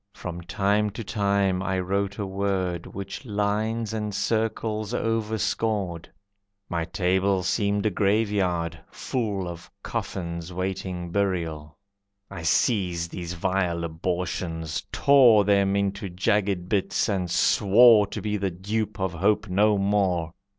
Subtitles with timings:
[0.15, 6.09] From time to time I wrote a word Which lines and circles overscored.
[6.67, 11.77] My table seemed a graveyard, full Of coffins waiting burial.
[12.31, 18.49] I seized these vile abortions, tore Them into jagged bits, and swore To be the
[18.49, 20.33] dupe of hope no more.